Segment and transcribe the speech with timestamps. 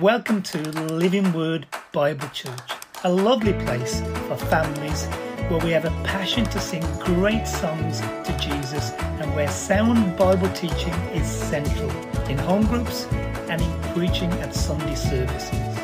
[0.00, 0.58] Welcome to
[0.92, 2.70] Living Word Bible Church,
[3.04, 5.04] a lovely place for families
[5.50, 10.48] where we have a passion to sing great songs to Jesus and where sound Bible
[10.54, 11.90] teaching is central
[12.30, 13.04] in home groups
[13.50, 15.78] and in preaching at Sunday services.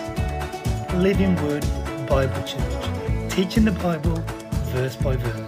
[0.94, 1.66] Living Word
[2.08, 4.24] Bible Church, teaching the Bible
[4.72, 5.47] verse by verse.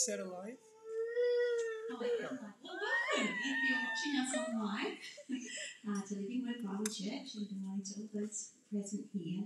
[0.00, 0.56] Sarah alive?
[1.92, 2.40] Oh, welcome
[3.18, 4.96] if you're watching us online
[6.08, 9.44] to Living Word Bible Church and morning to all those present here.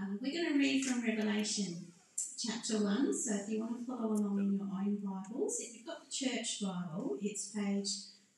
[0.00, 1.92] Um, we're going to read from Revelation
[2.38, 3.12] chapter 1.
[3.12, 6.10] So if you want to follow along in your own Bibles, if you've got the
[6.10, 7.90] church Bible, it's page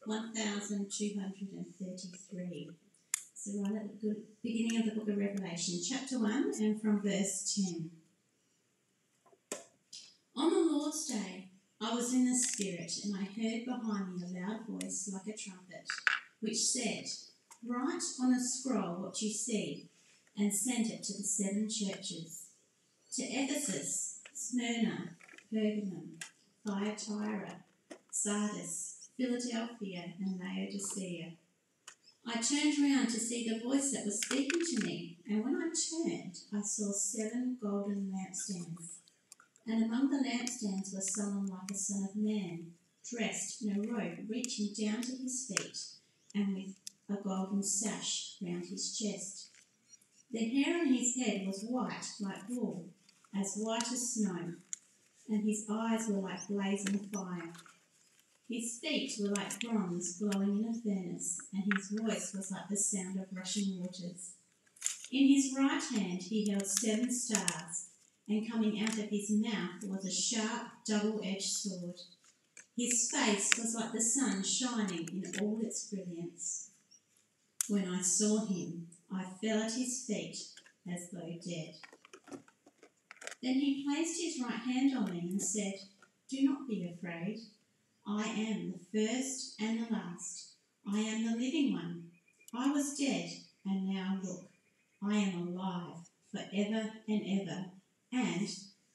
[0.06, 2.70] 1233.
[3.34, 7.54] So right at the beginning of the book of Revelation, chapter 1, and from verse
[7.54, 7.92] 10.
[10.36, 14.40] On the Lord's day, I was in the Spirit, and I heard behind me a
[14.40, 15.86] loud voice like a trumpet,
[16.40, 17.04] which said,
[17.64, 19.88] Write on a scroll what you see,
[20.36, 22.46] and send it to the seven churches
[23.12, 25.10] to Ephesus, Smyrna,
[25.54, 26.20] Pergamum,
[26.66, 27.62] Thyatira,
[28.10, 31.34] Sardis, Philadelphia, and Laodicea.
[32.26, 35.68] I turned round to see the voice that was speaking to me, and when I
[35.68, 38.99] turned, I saw seven golden lampstands.
[39.66, 42.72] And among the lampstands was someone like a son of man,
[43.04, 45.78] dressed in a robe reaching down to his feet,
[46.34, 46.74] and with
[47.08, 49.50] a golden sash round his chest.
[50.32, 52.88] The hair on his head was white like wool,
[53.34, 54.54] as white as snow,
[55.28, 57.52] and his eyes were like blazing fire.
[58.48, 62.76] His feet were like bronze glowing in a furnace, and his voice was like the
[62.76, 64.32] sound of rushing waters.
[65.12, 67.89] In his right hand he held seven stars,
[68.28, 72.00] and coming out of his mouth was a sharp, double edged sword.
[72.76, 76.70] His face was like the sun shining in all its brilliance.
[77.68, 80.36] When I saw him, I fell at his feet
[80.90, 81.74] as though dead.
[83.42, 85.74] Then he placed his right hand on me and said,
[86.28, 87.38] Do not be afraid.
[88.06, 90.54] I am the first and the last.
[90.90, 92.04] I am the living one.
[92.54, 93.30] I was dead,
[93.64, 94.48] and now look,
[95.02, 95.98] I am alive
[96.32, 97.66] forever and ever,
[98.12, 98.48] and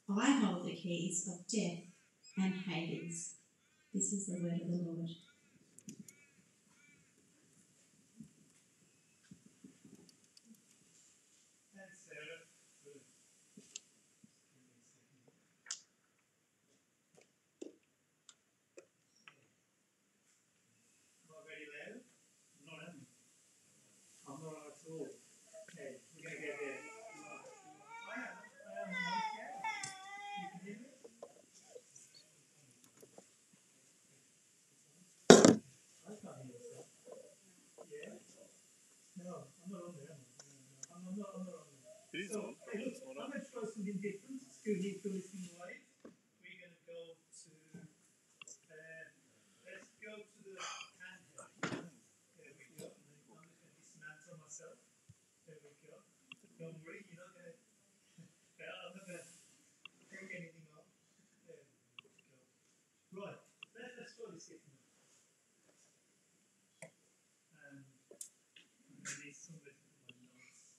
[0.10, 1.84] I hold the keys of death
[2.38, 3.36] and Hades.
[3.94, 5.10] This is the word of the Lord.
[42.16, 42.56] It is So, on.
[42.72, 43.32] hey, look, It's not I'm on.
[43.36, 44.40] going to try something different.
[44.40, 45.84] It's good here to listen away.
[46.40, 49.04] We're going to go to, uh,
[49.68, 51.92] let's go to the handheld.
[52.40, 52.88] There we go.
[52.88, 54.80] I'm just going to dismantle myself.
[55.44, 56.08] There we go.
[56.56, 57.60] Don't worry, you're not going to,
[58.64, 59.28] I'm not going to
[60.08, 60.88] take anything off.
[61.44, 63.28] There we go.
[63.28, 63.44] Right,
[63.76, 64.80] let's, let's try this different.
[67.60, 70.72] Um, I'm going to need somebody to put my notes.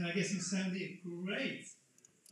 [0.00, 0.96] Can I get some sound here?
[1.04, 1.68] Great.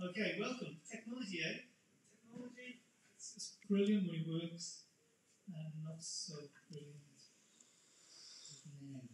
[0.00, 0.80] Okay, welcome.
[0.90, 1.68] Technology, eh?
[2.16, 2.80] Technology,
[3.12, 4.84] it's, it's brilliant when it works,
[5.52, 6.96] and not so brilliant
[8.88, 9.04] now.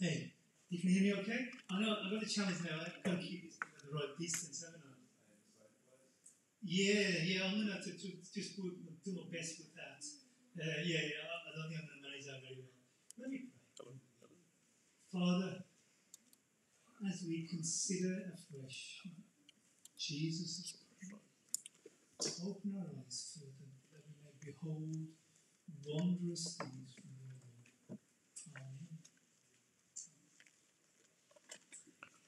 [0.00, 0.32] Hey,
[0.70, 1.52] you can hear me okay?
[1.68, 2.80] I know, I've got a challenge now.
[2.80, 4.96] I've got to keep it at the right distance, haven't I?
[6.64, 8.72] Yeah, yeah, I'm going to have to, to just do
[9.04, 10.00] do my best with that.
[10.56, 12.72] Uh, yeah, yeah, I, I don't think I'm going to manage that very well.
[13.20, 13.55] Let me.
[15.18, 15.64] Father,
[17.08, 19.06] as we consider afresh
[19.96, 21.18] Jesus' prayer,
[22.46, 24.94] open our eyes them that we may behold
[25.86, 27.32] wondrous things from your
[27.88, 27.98] word.
[28.56, 28.98] Amen.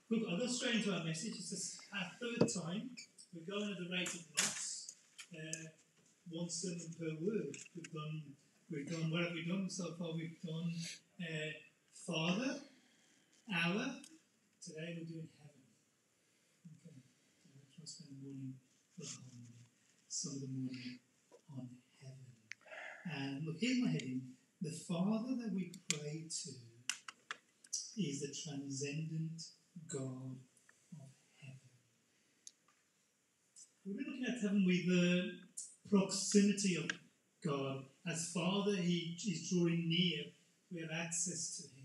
[0.08, 1.34] Look, I'll go straight into our message.
[1.36, 2.88] It's our third time.
[3.34, 4.96] We're going at the rate of knots.
[5.34, 5.68] uh,
[6.30, 7.54] one sermon per word.
[7.76, 8.22] We've done,
[8.70, 10.14] we've done, what have we done so far?
[10.14, 10.72] We've done
[11.20, 11.50] uh,
[12.06, 12.60] Father,
[13.54, 13.96] our.
[14.60, 15.64] Today we're doing heaven.
[16.68, 17.00] Okay,
[17.40, 18.54] so we're to spend the morning,
[18.98, 19.08] well,
[20.08, 21.00] some of the morning
[21.48, 21.68] on
[22.02, 22.28] heaven.
[23.08, 24.36] And look, here's my heading.
[24.60, 26.50] The Father that we pray to
[27.96, 29.40] is the transcendent
[29.90, 30.36] God
[30.92, 31.08] of
[31.40, 31.72] heaven.
[33.86, 35.32] Been looking at heaven with the
[35.88, 36.90] proximity of
[37.42, 37.84] God.
[38.06, 40.24] As Father, He is drawing near.
[40.70, 41.77] We have access to Him.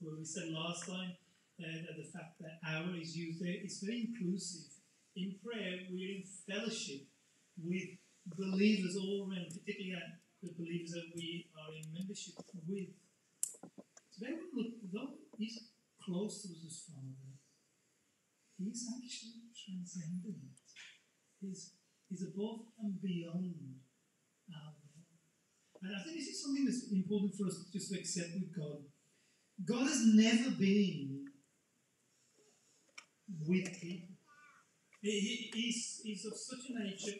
[0.00, 1.16] Well, we said last time
[1.56, 4.68] uh, that the fact that our is used there, it's very inclusive.
[5.16, 7.08] In prayer, we're in fellowship
[7.56, 7.96] with
[8.36, 9.96] believers all around, particularly
[10.42, 12.36] the believers that we are in membership
[12.68, 12.92] with.
[14.12, 15.72] Today, we look, though He's
[16.04, 17.32] close to us as Father,
[18.60, 20.60] He's actually transcendent.
[21.40, 21.72] He's,
[22.10, 23.80] he's above and beyond
[24.52, 24.76] our.
[25.80, 28.84] And I think this is something that's important for us just to accept with God.
[29.64, 31.28] God has never been
[33.46, 34.14] with people.
[35.00, 37.18] He, he, he's, he's of such a nature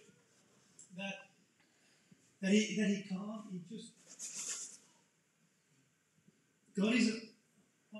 [0.96, 1.14] that
[2.42, 3.42] that he, that he can't.
[3.50, 3.92] He just
[6.78, 7.10] God is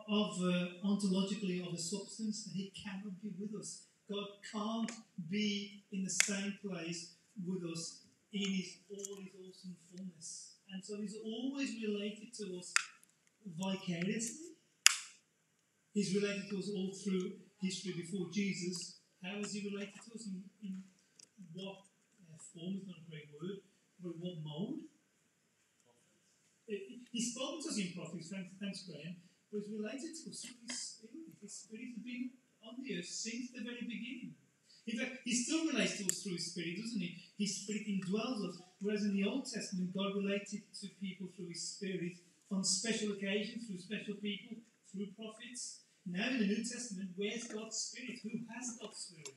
[0.09, 3.87] of uh, ontologically of a substance that he cannot be with us.
[4.11, 4.93] God can't
[5.31, 8.03] be in the same place with us
[8.33, 10.57] in his all his awesome fullness.
[10.71, 12.73] And so he's always related to us
[13.55, 14.59] vicariously.
[15.95, 19.01] He's related to us all through history before Jesus.
[19.23, 20.27] How is he related to us?
[20.27, 20.83] In, in
[21.55, 21.87] what
[22.21, 23.65] uh, form is not a great word,
[24.03, 24.85] but what mode?
[26.67, 29.17] He's spoken to us in prophets, thanks, thanks Graham,
[29.49, 31.33] but he's related to us through his spirit.
[31.41, 34.35] His spirit has been on the earth since the very beginning.
[34.87, 37.17] In fact, he still relates to us through his spirit, doesn't he?
[37.39, 38.61] His spirit indwells us.
[38.81, 42.19] Whereas in the Old Testament, God related to people through his spirit
[42.51, 44.59] on special occasions, through special people,
[44.93, 45.81] through prophets.
[46.07, 48.21] Now in the New Testament, where's God's spirit?
[48.23, 49.35] Who has God's spirit?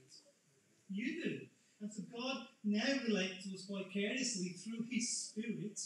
[0.89, 1.39] You do.
[1.81, 5.79] And so God now relates to us vicariously through his spirit,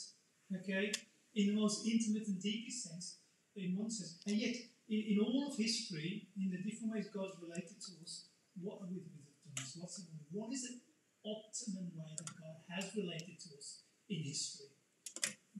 [0.56, 0.92] okay,
[1.36, 3.18] in the most intimate and deepest sense,
[3.56, 4.18] in one sense.
[4.26, 4.56] And yet,
[4.90, 8.26] in, in all of history, in the different ways God's related to us,
[8.62, 9.24] what are we done?
[9.78, 10.82] What's what is the
[11.30, 14.73] optimum way that God has related to us in history?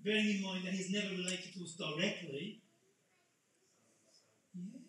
[0.04, 2.62] Bearing in mind that He's never related to us directly.
[4.52, 4.84] Yeah.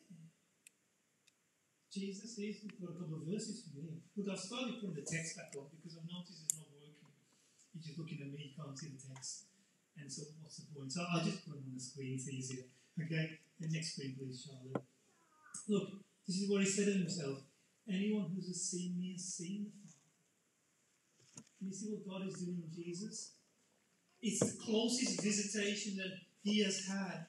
[1.94, 4.02] Jesus is, we've got a couple of verses from here.
[4.18, 7.14] Look, I've started putting the text back on because I've noticed it's not working.
[7.70, 9.46] You're just looking at me, you can't see the text.
[9.94, 10.90] And so, what's the point?
[10.90, 12.66] So, I'll just put it on the screen, it's easier.
[12.98, 13.38] Okay?
[13.62, 14.82] The next screen, please, Charlotte.
[15.70, 17.46] Look, this is what he said of himself
[17.88, 21.44] Anyone who has seen me has seen the Father.
[21.58, 23.33] Can you see what God is doing in Jesus?
[24.26, 27.26] It's the closest visitation that he has had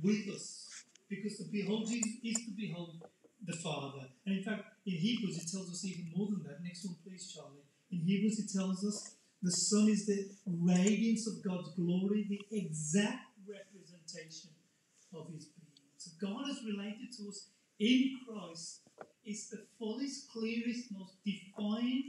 [0.00, 0.70] with us.
[1.08, 3.02] Because to behold Jesus is to behold
[3.44, 4.06] the Father.
[4.24, 6.62] And in fact, in Hebrews it tells us even more than that.
[6.62, 7.66] Next one, please, Charlie.
[7.90, 13.26] In Hebrews it tells us the Son is the radiance of God's glory, the exact
[13.44, 14.50] representation
[15.14, 15.66] of his being.
[15.96, 17.48] So God has related to us
[17.80, 18.82] in Christ
[19.24, 22.04] is the fullest, clearest, most defined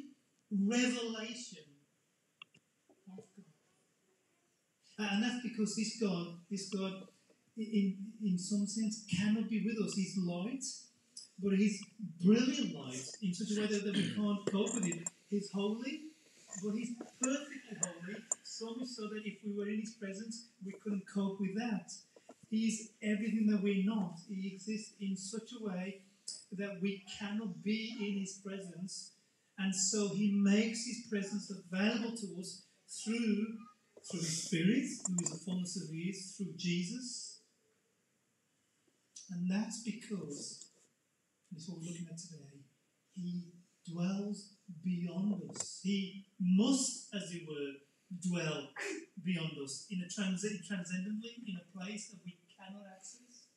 [0.51, 1.65] revelation
[3.10, 3.46] of God.
[5.00, 6.94] And that's because this God, this God,
[7.58, 9.94] in, in some sense, cannot be with us.
[9.94, 10.63] He's light,
[11.42, 11.84] but He's
[12.24, 15.08] brilliant light in such a way that, that we can't cope with it.
[15.30, 16.01] He's holy,
[16.63, 20.74] but He's perfectly holy, so much so that if we were in His presence, we
[20.84, 21.92] couldn't cope with that.
[22.50, 24.20] He's everything that we're not.
[24.27, 26.01] He exists in such a way
[26.54, 29.12] that we cannot be in His presence,
[29.60, 33.46] and so He makes His presence available to us through
[34.10, 37.42] through His Spirit, who is the fullness of His, through Jesus,
[39.30, 40.68] and that's because
[41.52, 42.64] that's what we're looking at today.
[43.14, 43.52] He
[43.90, 45.80] dwells beyond us.
[45.84, 47.74] He must, as it were,
[48.22, 48.70] dwell
[49.24, 53.48] beyond us in a transi- transcendently in a place that we cannot access.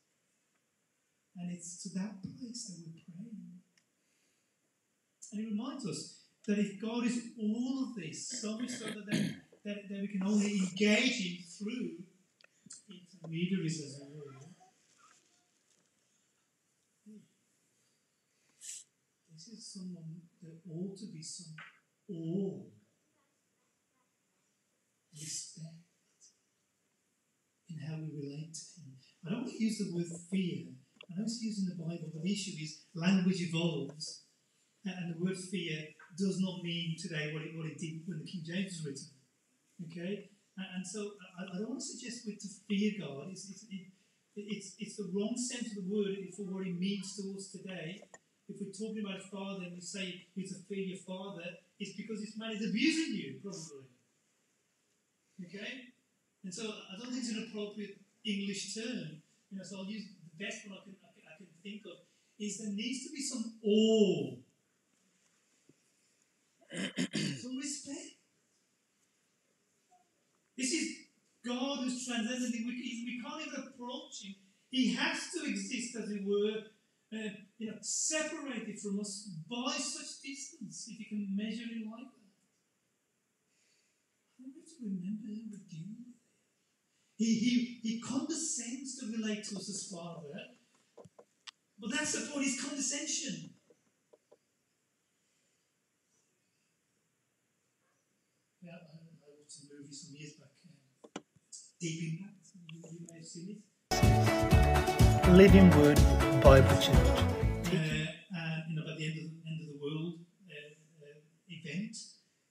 [1.36, 3.60] And it's to that place that we're praying.
[5.32, 9.36] And it reminds us that if God is all of this, so much so that,
[9.64, 11.90] that, that, we can only engage Him through
[12.88, 14.24] intermediaries, as it were.
[19.34, 21.54] This is someone that ought to be some
[22.12, 22.62] awe,
[25.12, 25.66] respect
[27.68, 28.96] in how we relate to Him.
[29.26, 30.72] I don't want to use the word fear.
[31.10, 34.24] I know it's used in the Bible, but the issue is language evolves,
[34.84, 38.30] and the word fear does not mean today what it, what it did when the
[38.30, 39.19] King James was written.
[39.86, 40.30] Okay?
[40.56, 43.28] And, so I, I don't want to suggest we're to fear God.
[43.30, 43.64] It's, it's,
[44.36, 48.02] it's, it's the wrong sense of the word for what it means to us today.
[48.48, 51.44] If we're talking about a father and we say he's a failure father,
[51.78, 53.88] it's because this man is abusing you, probably.
[55.46, 55.94] Okay?
[56.44, 57.96] And so I don't think it's an appropriate
[58.26, 59.22] English term.
[59.50, 61.82] You know, so I'll use the best one I can, I can, I can think
[61.86, 62.04] of
[62.40, 64.36] is there needs to be some awe,
[67.38, 68.19] some respect.
[70.60, 70.88] This is
[71.46, 72.52] God who's transcendent.
[72.52, 72.74] We,
[73.08, 74.34] we can't even approach Him.
[74.68, 76.68] He has to exist, as it were,
[77.16, 82.12] uh, you know, separated from us by such distance, if you can measure Him like
[82.12, 82.28] that.
[84.38, 86.12] I want to remember who redeemed.
[87.16, 90.28] He, he, he condescends to relate to us as Father,
[91.78, 93.50] but that's the point, his condescension.
[98.62, 101.20] Yeah, I, I watched a movie some years back, uh,
[101.80, 102.44] Deep Impact.
[102.92, 103.24] You, may.
[105.32, 105.96] Living Word
[106.44, 106.92] Bible Church.
[106.92, 111.24] Uh, and you know, by the end of the end of the world uh, uh,
[111.48, 111.96] event,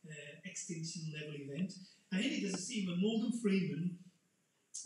[0.09, 1.73] uh, extinction level event,
[2.11, 3.99] and in it there's a scene where Morgan Freeman,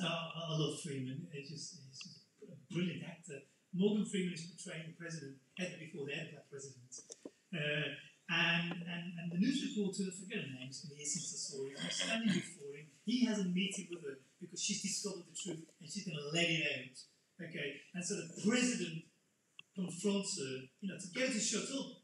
[0.03, 3.39] uh, I love Freeman, he's just, just a brilliant actor.
[3.73, 6.91] Morgan Freeman is portraying the president, ever before they had that president.
[8.31, 11.51] Uh, and, and, and the news reporter, I forget her name, it's been years since
[11.91, 12.87] standing before him.
[13.03, 16.31] He has a meeting with her because she's discovered the truth and she's going to
[16.31, 16.97] let it out.
[17.43, 19.03] Okay, and so the president
[19.75, 21.99] confronts her, you know, to get her to shut up.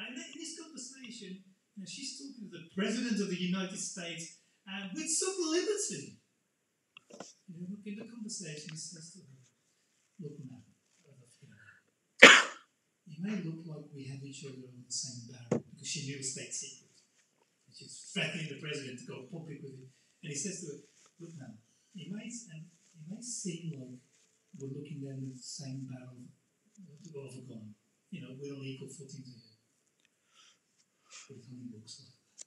[0.00, 1.44] And in this conversation,
[1.76, 6.16] you know, she's talking to the president of the United States and with some liberty.
[7.50, 9.36] You know, look in the conversation, he says to her,
[10.20, 10.36] Look,
[13.20, 16.22] man, you like we have each other on the same barrel because she knew a
[16.22, 16.92] state secret.
[17.64, 19.88] And she's threatening the president to go public with it.
[20.20, 20.78] And he says to her,
[21.20, 21.56] Look, now,
[21.96, 24.00] it might, and it may seem like
[24.56, 27.72] we're looking down the same barrel of a gun.
[28.10, 29.56] You know, we're on equal footing here.
[31.28, 32.40] But it only looks like that.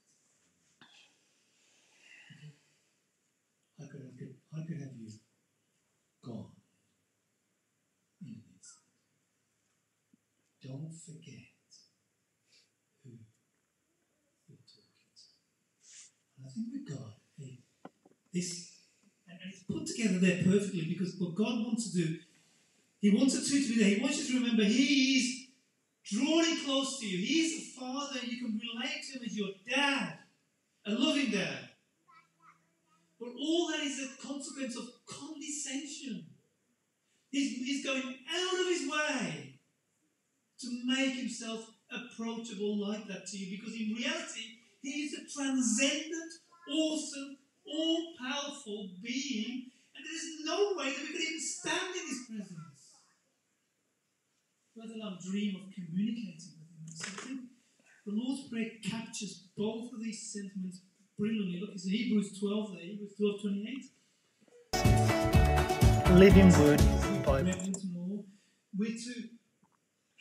[2.34, 2.54] Okay?
[3.80, 4.18] I could have,
[4.54, 5.10] I could have you
[6.25, 6.52] gone
[8.22, 8.84] in an instant.
[10.63, 11.52] Don't forget
[13.04, 13.12] who
[14.48, 15.26] you're talking to.
[16.38, 17.60] And I think with God, hey,
[18.34, 18.72] this,
[19.28, 22.18] and, it's put together there perfectly because what God wants to do,
[23.00, 23.96] He wants two to be there.
[23.96, 25.48] He wants you to remember He is
[26.06, 27.18] drawing close to you.
[27.18, 30.20] He's a father, you can relate to Him as your dad,
[30.86, 31.70] a loving dad.
[33.20, 36.26] But all that is a consequence of condescension.
[37.30, 39.53] He's, he's going out of his way
[40.63, 46.32] to make himself approachable like that to you because in reality, he is a transcendent,
[46.72, 52.08] awesome, all powerful being, and there is no way that we could even stand in
[52.08, 52.82] his presence,
[54.75, 56.88] let alone dream of communicating with him.
[56.88, 57.41] So I think
[58.05, 60.82] the Lord's Prayer captures both of these sentiments
[61.17, 61.60] brilliantly.
[61.62, 63.91] Look, it's Hebrews 12 there, Hebrews 12 28.
[66.12, 66.82] Living Word
[67.25, 68.25] Bible.
[68.75, 69.13] We're to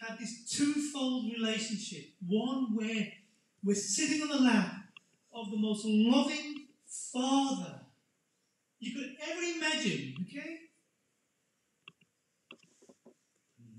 [0.06, 2.04] have this twofold relationship.
[2.26, 3.12] One where
[3.62, 4.74] we're sitting on the lap
[5.32, 7.82] of the most loving Father
[8.82, 10.58] you could ever imagine, okay?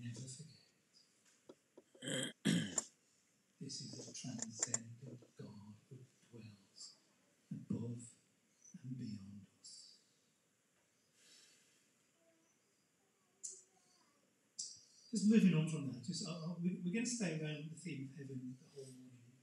[0.01, 0.53] Never forget.
[3.59, 5.97] this is a transcendent God who
[6.31, 6.95] dwells
[7.51, 7.99] above
[8.83, 9.71] and beyond us.
[15.11, 17.79] Just moving on from that, just uh, uh, we, we're going to stay around the
[17.81, 19.33] theme of heaven the whole morning.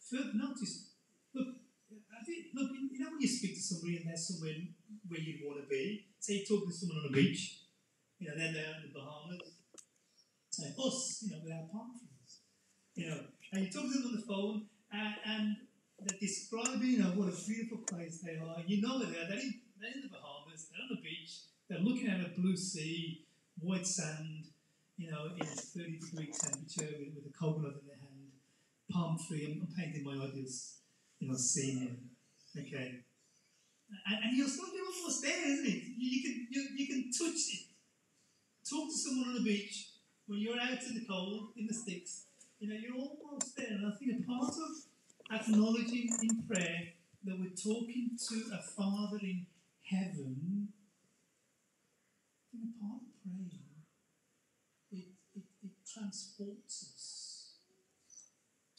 [0.00, 0.96] Third, notice,
[1.36, 1.60] look,
[1.92, 4.56] I think, look, you know when you speak to somebody and they're somewhere
[5.06, 6.08] where you'd want to be.
[6.18, 7.68] Say you're talking to someone on a beach,
[8.18, 9.60] you know, they're there in the Bahamas.
[10.58, 12.42] And us, you know, with our palm trees,
[12.96, 13.20] you know,
[13.52, 15.56] and you talk to them on the phone and, and
[16.00, 18.58] they're describing, you know, what a beautiful place they are.
[18.66, 19.28] You know where they are.
[19.30, 20.66] They're in, they're in the Bahamas.
[20.66, 21.46] They're on the beach.
[21.68, 23.28] They're looking at a blue sea,
[23.60, 24.47] white sand,
[24.98, 28.34] you know, in a 30 degree temperature with, with a coconut in their hand,
[28.90, 29.46] palm tree.
[29.46, 30.80] I'm, I'm painting my ideas,
[31.20, 32.64] you know, scene here.
[32.64, 32.98] Okay.
[34.06, 35.82] And, and you're you're almost there, isn't it?
[35.96, 37.66] You, you can you, you can touch it.
[38.68, 39.90] Talk to someone on the beach
[40.26, 42.26] when you're out in the cold, in the sticks.
[42.58, 43.70] You know, you're almost there.
[43.70, 46.80] And I think a part of acknowledging in prayer
[47.24, 49.46] that we're talking to a Father in
[49.84, 50.68] heaven,
[52.52, 53.57] a part of it
[55.94, 57.54] transports us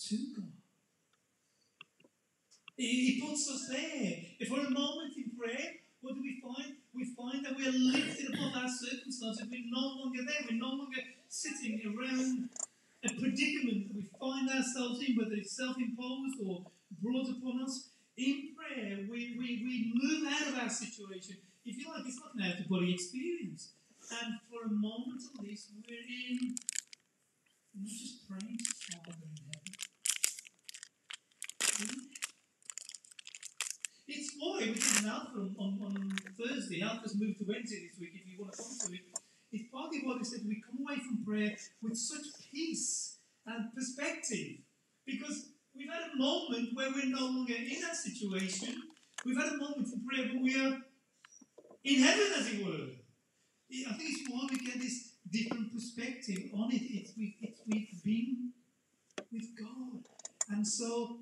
[0.07, 0.51] to God.
[2.77, 4.17] He puts us there.
[4.39, 6.75] If for a moment in prayer, what do we find?
[6.95, 9.45] We find that we are lifted above our circumstances.
[9.51, 10.47] We're no longer there.
[10.49, 12.49] We're no longer sitting around
[13.03, 16.65] a predicament that we find ourselves in, whether it's self imposed or
[17.01, 17.89] brought upon us.
[18.17, 21.37] In prayer, we, we, we move out of our situation.
[21.65, 23.71] If you like, it's like an out of body experience.
[24.09, 26.55] And for a moment at least, we're in,
[27.79, 29.69] we're just praying to Father in heaven.
[34.07, 36.81] It's did an Alpha on, on, Thursday.
[36.81, 39.01] Alpha's moved to Wednesday this week if you want to come to it.
[39.51, 44.57] It's partly why we said we come away from prayer with such peace and perspective.
[45.05, 48.75] Because we've had a moment where we're no longer in that situation.
[49.25, 50.77] We've had a moment in prayer where we are
[51.83, 52.89] in heaven, as it were.
[53.71, 56.81] I think it's why we get this different perspective on it.
[56.81, 58.51] It's, we, it's we've been
[59.31, 60.03] with God.
[60.49, 61.19] And so,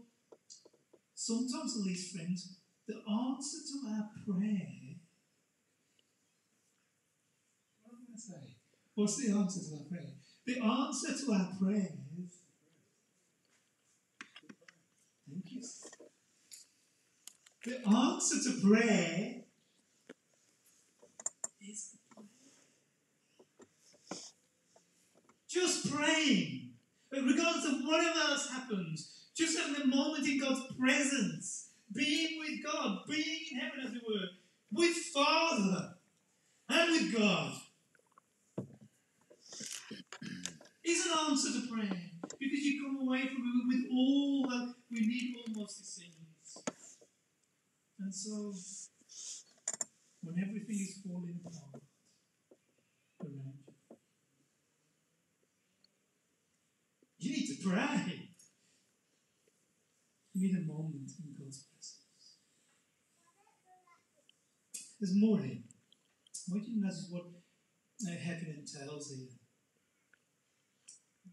[1.28, 2.58] sometimes, at least, friends,
[2.88, 4.96] the answer to our prayer.
[7.84, 8.56] What am I say?
[8.96, 10.14] What's the answer to our prayer?
[10.46, 12.32] The answer to our prayers.
[15.30, 15.62] Thank you.
[17.66, 19.36] The answer to prayer
[21.60, 21.98] is
[25.50, 26.64] just praying.
[27.12, 33.00] Regardless of whatever else happens, just having a moment in God's presence, being with God,
[33.08, 34.28] being in heaven, as it were,
[34.72, 35.94] with Father
[36.70, 37.54] and with God,
[40.84, 42.02] is an answer to prayer
[42.40, 46.64] because you come away from it with all that we need almost, it seems.
[48.00, 48.54] And so,
[50.24, 51.82] when everything is falling apart
[57.20, 58.27] you need to pray.
[60.38, 62.06] You need a moment in God's presence.
[65.00, 65.42] There's more.
[65.42, 65.66] I
[66.54, 69.34] want you to notice what uh, heaven entails here.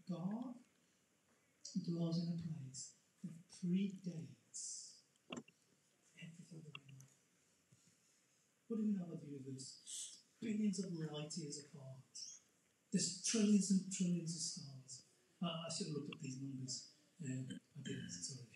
[0.09, 0.57] God
[1.85, 5.05] dwells in a place that predates
[6.17, 7.05] everything that we know.
[8.65, 9.85] What do we know about the universe?
[10.41, 12.09] Billions of light years apart.
[12.91, 15.05] There's trillions and trillions of stars.
[15.37, 16.89] Uh, I should have looked up these numbers.
[17.21, 18.54] Uh, I didn't, sorry.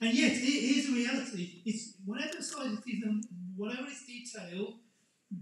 [0.00, 1.62] And yet, here's the reality.
[1.64, 3.24] It's whatever size it is and
[3.56, 4.80] whatever its detail,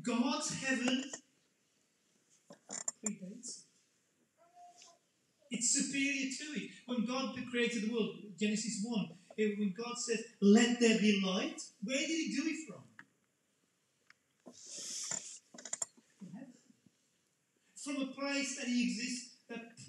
[0.03, 1.05] God's heaven
[3.05, 3.65] predates.
[5.51, 6.71] It's superior to it.
[6.87, 11.61] When God created the world, Genesis 1, eh, when God says, let there be light,
[11.83, 12.85] where did he do it from?
[16.19, 17.97] From.
[17.97, 19.30] From a place that he exists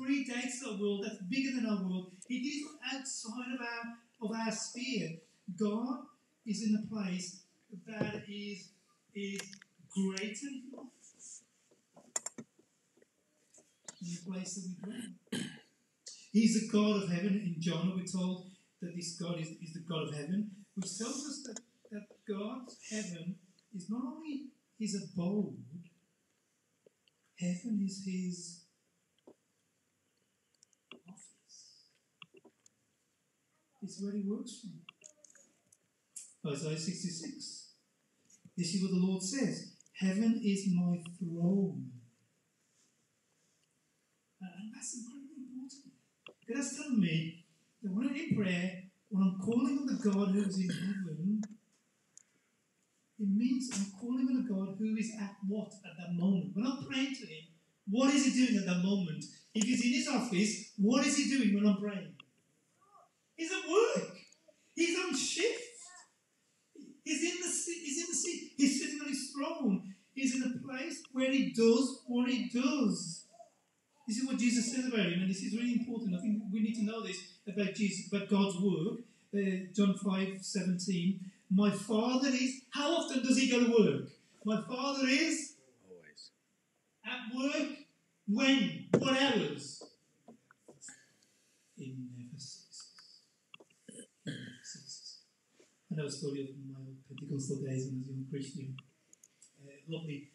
[0.02, 2.12] predates our world, that's bigger than our world.
[2.30, 5.18] It is outside of our of our sphere.
[5.58, 6.00] God
[6.46, 7.42] is in a place
[7.86, 8.70] that is
[9.14, 9.42] is
[9.94, 10.90] greater than
[14.02, 15.48] the place that we dwell.
[16.32, 17.54] He's the God of heaven.
[17.56, 18.48] In John, we're told
[18.82, 21.60] that this God is, is the God of heaven, which tells us that,
[21.92, 23.36] that God's heaven
[23.76, 24.46] is not only
[24.80, 25.58] his abode,
[27.38, 28.62] heaven is his
[31.08, 31.28] office.
[33.82, 36.52] It's where he works from.
[36.52, 37.70] Isaiah 66.
[38.58, 41.90] This is what the Lord says Heaven is my throne.
[44.42, 45.94] Uh, and that's incredibly important.
[46.26, 47.46] Because that's telling me
[47.82, 51.42] that when I'm in prayer, when I'm calling on the God who is in heaven,
[53.20, 56.56] it means I'm calling on a God who is at what at that moment.
[56.56, 57.46] When I'm praying to Him,
[57.88, 59.24] what is He doing at that moment?
[59.54, 62.14] If He's in His office, what is He doing when I'm praying?
[63.42, 64.18] He's at work.
[64.76, 65.64] He's on shift.
[67.04, 67.82] He's in the seat.
[67.84, 68.52] He's in the seat.
[68.56, 69.96] He's sitting on His throne.
[70.14, 73.26] He's in a place where He does what He does.
[74.08, 76.16] This is what Jesus says about him, and this is really important.
[76.16, 79.00] I think we need to know this about Jesus, about God's work.
[79.34, 81.20] Uh, John 5 17.
[81.50, 82.62] My Father is.
[82.70, 84.10] How often does he go to work?
[84.46, 85.56] My Father is
[85.90, 86.30] Always.
[87.06, 87.78] at work.
[88.28, 88.86] When?
[89.00, 89.82] What hours?
[91.82, 92.90] He never ceases.
[94.24, 95.18] He never ceases.
[95.92, 98.78] I know a story of my Pentecostal days when I was a young Christian.
[99.68, 100.30] A lovely,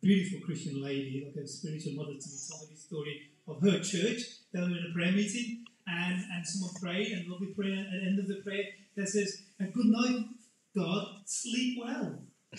[0.00, 3.78] beautiful Christian lady, like a spiritual mother to me, told me this story of her
[3.80, 4.22] church.
[4.52, 8.06] They were in a prayer meeting and, and someone prayed, and lovely prayer at the
[8.06, 8.64] end of the prayer
[8.96, 10.24] that says, "And Good night,
[10.74, 12.18] God, sleep well.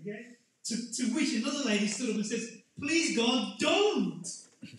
[0.00, 0.24] Okay?
[0.64, 2.48] To, to which another lady stood up and says,
[2.80, 4.26] Please, God, don't.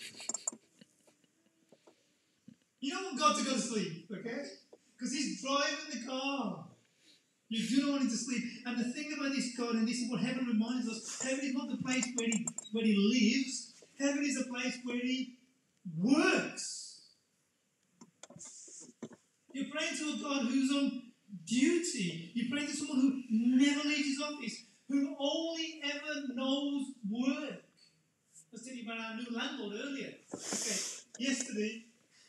[2.79, 4.43] You don't want God to go to sleep, okay?
[5.03, 6.63] Because he's driving the car.
[7.49, 8.41] You do not want him to sleep.
[8.65, 11.53] And the thing about this God, and this is what heaven reminds us, heaven is
[11.53, 13.73] not the place where he where he lives.
[13.99, 15.35] Heaven is a place where he
[15.97, 17.01] works.
[19.51, 21.01] You're praying to a God who's on
[21.45, 22.31] duty.
[22.33, 27.59] You're praying to someone who never leaves his office, who only ever knows work.
[27.59, 30.13] I was telling you about our new landlord earlier.
[30.33, 30.79] Okay,
[31.19, 31.83] yesterday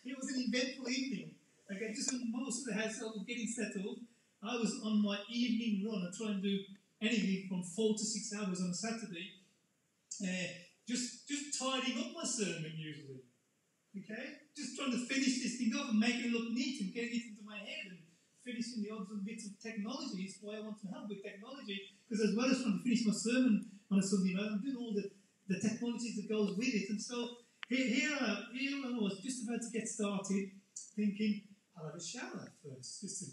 [0.04, 1.33] it was an eventful evening.
[1.70, 4.00] Okay, just when most of the household was getting settled,
[4.42, 6.04] I was on my evening run.
[6.04, 6.58] I try and do
[7.00, 9.40] anything from four to six hours on a Saturday.
[10.20, 10.52] Uh,
[10.86, 13.24] just just tidying up my sermon usually.
[13.96, 14.44] Okay?
[14.56, 17.26] Just trying to finish this thing off and make it look neat and getting it
[17.32, 18.04] into my head and
[18.44, 20.28] finishing the odds and bits of technology.
[20.28, 21.96] It's why I want to help with technology.
[22.04, 24.76] Because as well as trying to finish my sermon on a Sunday night, I'm doing
[24.76, 25.08] all the,
[25.48, 26.90] the technology that goes with it.
[26.90, 30.52] And so here, here, I, here I was just about to get started
[30.94, 33.30] thinking, I'll have a shower first, just to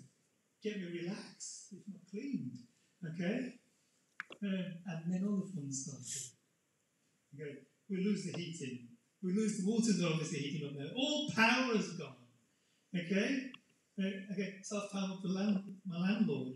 [0.64, 2.58] get me relaxed, if not cleaned.
[3.06, 3.54] Okay?
[4.44, 6.38] Um, and then all the fun started.
[7.34, 8.88] Okay, we lose the heating.
[9.24, 10.92] We lose the water's obviously heating up there.
[10.96, 12.16] All power is gone.
[12.96, 13.52] Okay?
[14.00, 16.54] Uh, okay, so I've found up the land, my landlord.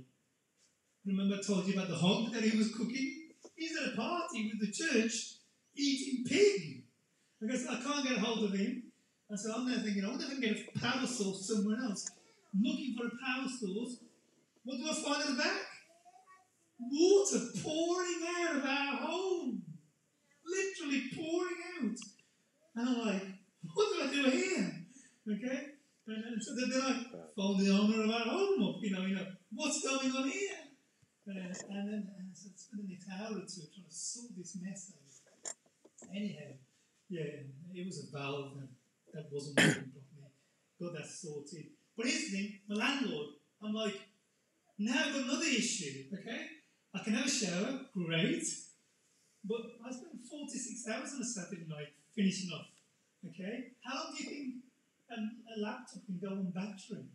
[1.06, 3.30] Remember I told you about the hog that he was cooking?
[3.56, 5.36] He's at a party with the church
[5.76, 6.84] eating pig.
[7.40, 8.85] Because I can't get a hold of him.
[9.30, 11.78] And so I'm there thinking, I wonder if I can get a power source somewhere
[11.84, 12.10] else.
[12.60, 13.98] Looking for a power source.
[14.64, 15.62] What do I find at the back?
[16.80, 19.64] Water pouring out of our home.
[20.46, 21.98] Literally pouring out.
[22.76, 23.24] And I'm like,
[23.74, 24.76] what do I do here?
[25.32, 25.66] Okay?
[26.08, 29.06] And, and so then, then I phone the owner of our home up, you know,
[29.06, 30.52] you know, what's going on here?
[31.28, 34.38] Uh, and then and so I spent the next hour or two trying to sort
[34.38, 35.54] this mess out.
[36.16, 36.54] Anyhow,
[37.10, 37.42] yeah,
[37.74, 38.70] it was a valve that,
[39.16, 40.30] that wasn't working properly.
[40.80, 41.72] Got that sorted.
[41.96, 43.28] But here's the thing, my landlord,
[43.64, 43.96] I'm like,
[44.78, 46.46] now I've got another issue, okay?
[46.94, 48.44] I can have a shower, great.
[49.46, 52.68] But I spent 46 hours on a Saturday night finishing off,
[53.30, 53.72] okay?
[53.84, 54.56] How long do you think
[55.12, 57.08] a, laptop can go on battery?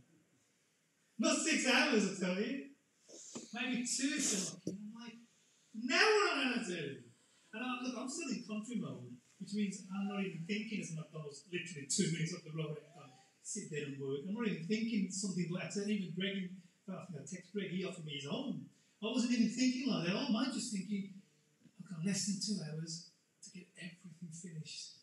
[1.18, 2.72] Not six hours, I tell you.
[3.52, 4.78] Maybe two if you're lucky.
[4.80, 5.18] I'm like,
[5.74, 6.96] now what am I going to do?
[7.52, 9.10] And I, look, I'm still in country mode,
[9.50, 13.10] which means I'm not even thinking as McDonald's literally two minutes up the road I
[13.42, 14.22] sit there and work.
[14.22, 15.90] I'm not even thinking something like that.
[15.90, 16.54] Even Greg,
[16.86, 18.62] I think I text Greg, he offered me his own.
[19.02, 20.14] I wasn't even thinking like that.
[20.14, 21.18] I'm just thinking,
[21.82, 23.10] I've got less than two hours
[23.42, 25.02] to get everything finished.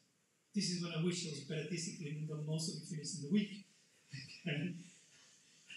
[0.56, 3.20] This is when I wish I was better disciplined and got most of it finished
[3.20, 3.68] in the week.
[4.16, 4.80] Okay.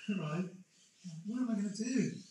[0.14, 0.46] right?
[1.26, 2.22] What am I going to do?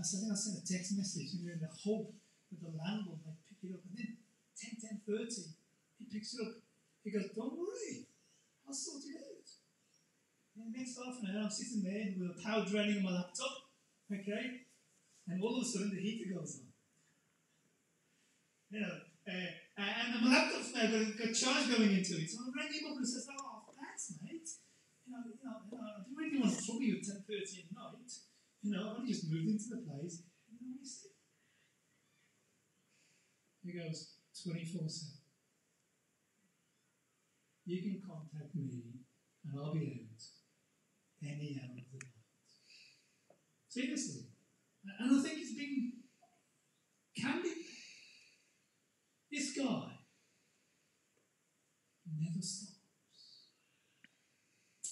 [0.00, 2.08] I said, I sent a text message and in the hope
[2.50, 3.84] that the landlord might pick it up.
[3.84, 4.16] And then
[4.56, 5.63] 10, 10, 30, he
[6.14, 6.54] picks it up.
[7.02, 8.06] He goes, Don't worry,
[8.62, 9.48] I'll sort it out.
[10.54, 13.74] And next half an hour, I'm sitting there with a power draining on my laptop,
[14.06, 14.70] okay?
[15.26, 16.70] And all of a sudden, the heater goes on.
[18.70, 18.96] You know,
[19.26, 19.50] uh,
[19.82, 22.30] and my laptop's now got, got charge going into it.
[22.30, 24.46] So I rang him up and says, Oh, thanks, mate.
[25.04, 27.26] You know, you know, you know I didn't really want to trouble you at 10.30
[27.26, 28.10] at night.
[28.62, 30.22] You know, I've only just moved into the place.
[30.48, 30.74] You know?
[33.64, 35.23] He goes, 24 7.
[37.66, 39.00] You can contact me
[39.44, 40.22] and I'll be out
[41.22, 42.12] any hour of the night.
[43.68, 44.22] Seriously.
[45.00, 45.92] And I think it's been
[47.16, 47.56] candid.
[49.32, 49.94] This guy
[52.06, 53.48] never stops.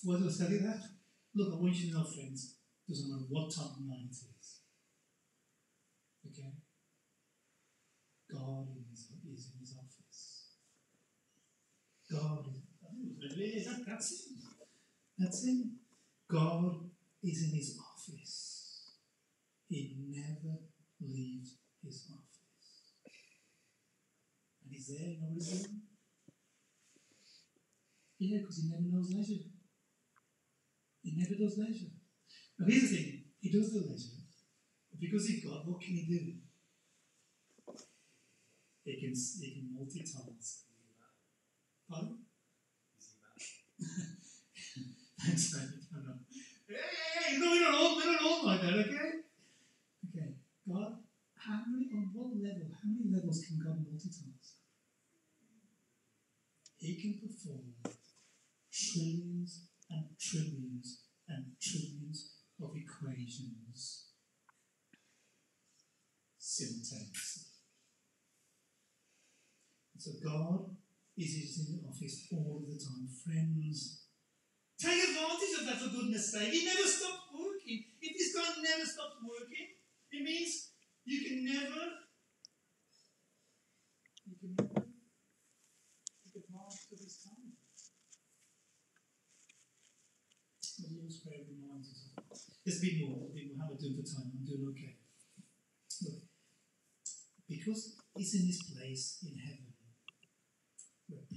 [0.03, 0.83] Why do I tell you that?
[1.35, 2.57] Look, I want you to know, friends,
[2.89, 4.61] doesn't matter what time of night it is.
[6.27, 6.53] Okay?
[8.33, 10.57] God is in his office.
[12.11, 13.67] God is.
[13.67, 14.19] That, that's it.
[15.19, 15.67] That's it.
[16.31, 16.91] God
[17.23, 18.97] is in his office.
[19.69, 20.59] He never
[21.01, 23.09] leaves his office.
[24.65, 25.83] And he's there, he's doing?
[28.19, 29.45] Yeah, because he never knows leisure.
[31.03, 31.93] He never does leisure.
[32.59, 34.23] Now here's the thing, he does the leisure,
[34.91, 36.39] but because he's God, what can he do?
[38.85, 40.63] He can, he can multitask.
[41.91, 42.19] Pardon?
[45.21, 45.69] Thanks, mate.
[45.95, 46.19] I know.
[46.69, 49.11] Hey, no, we're not all, we're not all like that, okay?
[50.09, 50.35] Okay,
[50.69, 50.99] God,
[51.37, 54.63] how many, on what level, how many levels can God multitask?
[56.79, 57.75] He can perform
[58.73, 64.07] trillions and trillions and trillions of equations
[66.39, 67.43] simultaneously.
[69.99, 70.77] So God
[71.17, 73.09] is in the office all the time.
[73.25, 74.03] Friends,
[74.83, 76.51] Take advantage of that for goodness sake.
[76.51, 77.85] He never stops working.
[78.03, 79.79] If this guy never stops working,
[80.11, 82.03] it means you can never,
[84.27, 84.83] you can never
[86.27, 87.55] take advantage of his time.
[90.83, 92.39] The Lord's Prayer reminds us of.
[92.67, 93.31] There's bit more.
[93.31, 94.35] How am I doing for time?
[94.35, 94.99] I'm doing okay.
[96.03, 96.27] Look,
[97.47, 99.72] because he's in this place in heaven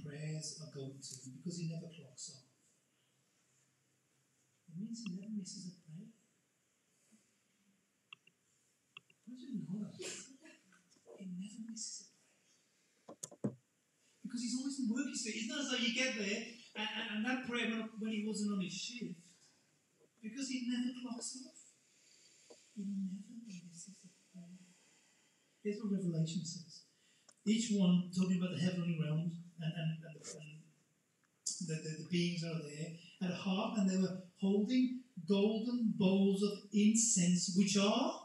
[0.06, 2.46] prayers are going to him, because he never clocks off.
[4.70, 6.14] It means he never misses a prayer.
[9.26, 9.98] Don't you know that?
[9.98, 13.58] He never misses a prayer.
[14.22, 15.32] Because he's always in work, you.
[15.34, 16.42] It's not as though you get there
[16.76, 17.66] and, and, and that prayer
[17.98, 19.18] when he wasn't on his shift,
[20.22, 21.74] because he never clocks off.
[22.76, 24.60] He never misses a prayer.
[25.64, 26.86] Here's what Revelation says.
[27.46, 30.56] Each one talking about the heavenly realms and, and, and, and
[31.68, 36.58] the, the, the beings are there at harp, and they were holding golden bowls of
[36.72, 38.20] incense, which are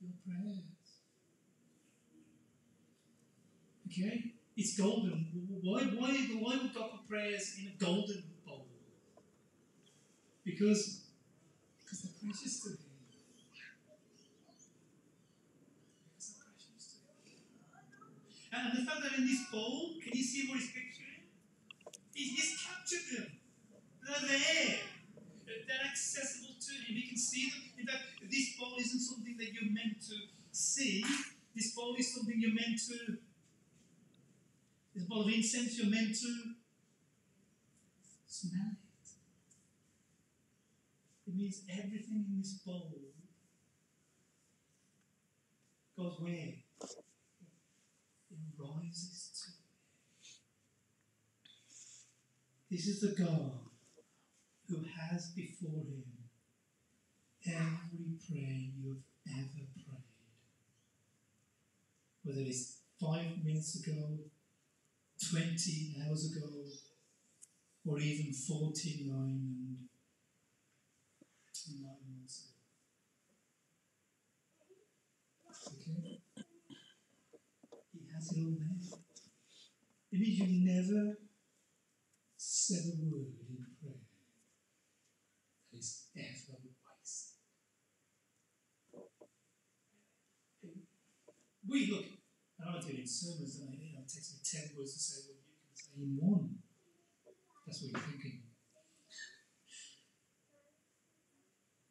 [0.00, 0.62] your prayers.
[3.86, 4.32] Okay?
[4.56, 5.26] It's golden.
[5.62, 8.66] Why, why, why would God put prayers in a golden bowl?
[10.44, 11.02] Because,
[11.80, 12.78] because they're precious to Him.
[16.08, 17.02] Because they're precious to Him.
[18.52, 21.24] And the fact that in this bowl, can you see what He's picturing?
[22.14, 23.32] He's, captured them.
[24.04, 24.76] They're there.
[25.46, 26.94] They're accessible to Him.
[26.94, 27.62] He can see them.
[27.80, 30.16] In fact, this bowl isn't something that you're meant to
[30.52, 31.04] see.
[31.54, 33.18] This bowl is something you're meant to
[34.94, 36.54] this bowl of incense, you're meant to
[38.26, 39.08] smell it.
[41.26, 42.90] It means everything in this bowl
[45.96, 46.61] goes where?
[48.62, 49.50] Rises to.
[52.70, 53.52] This is the God
[54.68, 56.04] who has before him
[57.44, 60.06] every prayer you've ever prayed.
[62.22, 64.30] Whether it's five minutes ago,
[65.30, 66.48] 20 hours ago,
[67.84, 69.78] or even 49
[71.68, 72.52] and nine months ago.
[75.76, 76.20] Okay?
[78.32, 80.20] It there.
[80.20, 81.18] Means you never
[82.36, 84.00] said a word in prayer
[85.72, 87.38] that is ever wasted.
[91.68, 92.06] We look,
[92.58, 94.92] and I do it in sermons, and I, you know, it takes me 10 words
[94.94, 96.58] to say what you can say in one.
[97.66, 98.42] That's what you're thinking.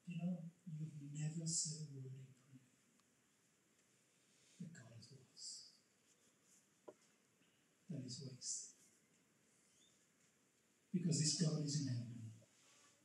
[0.08, 2.66] You know, you've never said a word in prayer
[4.60, 5.72] that God has lost.
[8.12, 8.76] That is wasted.
[10.92, 12.32] Because this God is in heaven,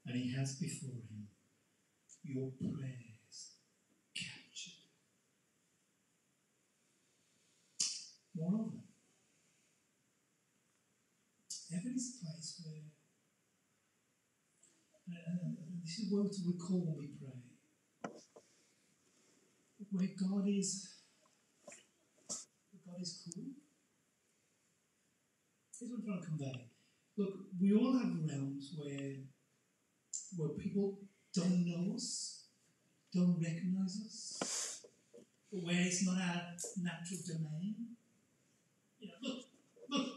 [0.06, 1.28] and He has before Him
[2.24, 3.54] your prayers
[4.16, 4.90] captured.
[8.34, 8.82] Moreover,
[11.70, 12.90] heaven is a place where,
[15.84, 17.38] this is what to recall when we pray,
[19.92, 20.70] where God is,
[22.26, 23.55] where God is cool.
[25.86, 26.66] Here's what I'm trying to convey.
[27.16, 29.14] Look, we all have realms where,
[30.36, 30.98] where people
[31.32, 32.46] don't know us,
[33.14, 34.86] don't recognize us,
[35.50, 36.42] where it's not our
[36.82, 37.74] natural domain.
[38.98, 39.44] You know, look,
[39.90, 40.08] look.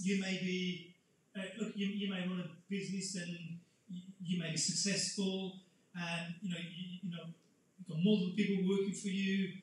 [0.00, 0.94] You may be,
[1.36, 1.72] uh, look.
[1.74, 5.62] You, you may run a business and you, you may be successful,
[5.96, 7.24] and you know, you, you know,
[7.78, 9.54] you've got multiple people working for you.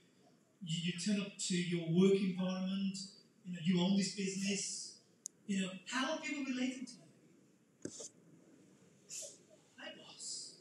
[0.65, 2.97] You, you turn up to your work environment.
[3.45, 4.97] You know, you own this business.
[5.47, 7.89] You know, how are people relating to you?
[9.77, 10.55] Hey, boss.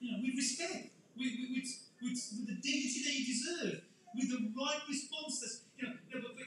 [0.00, 1.68] You know, with respect, with, with, with,
[2.02, 3.82] with, the dignity that you deserve,
[4.14, 5.40] with the right response.
[5.40, 5.94] That's, you know,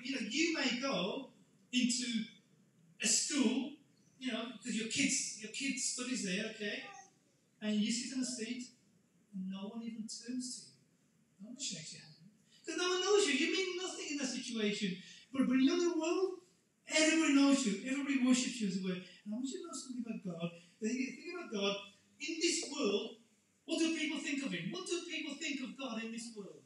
[0.03, 1.29] you know, you may go
[1.73, 2.23] into
[3.03, 3.71] a school,
[4.19, 6.83] you know, because your kids, your kids studies there, okay,
[7.61, 8.63] and you sit in the seat,
[9.33, 10.73] and no one even turns to you.
[11.41, 12.11] No one shakes your hand.
[12.65, 13.33] Because no one knows you.
[13.33, 14.97] You mean nothing in that situation.
[15.33, 16.43] But, but in the world,
[16.87, 17.89] everybody knows you.
[17.89, 18.91] Everybody worships you as it were.
[18.91, 20.51] And I want you to know something about God.
[20.81, 21.75] The thing about God,
[22.19, 23.15] in this world,
[23.65, 24.71] what do people think of Him?
[24.71, 26.59] What do people think of God in this world?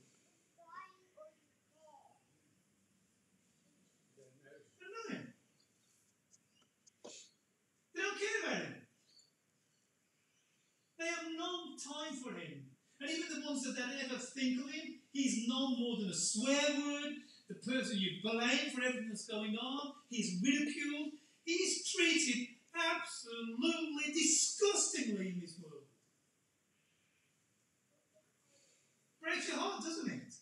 [4.80, 5.34] They don't know Him.
[7.93, 8.75] They don't care about Him.
[10.97, 12.65] They have no time for Him.
[12.99, 16.15] And even the ones that, that ever think of Him, He's no more than a
[16.15, 17.13] swear word,
[17.47, 19.93] the person you blame for everything that's going on.
[20.10, 21.13] He's ridiculed.
[21.43, 25.84] He's treated absolutely disgustingly in this world.
[29.21, 30.34] Breaks your heart, doesn't it?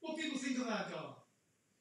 [0.00, 1.14] What people think our God.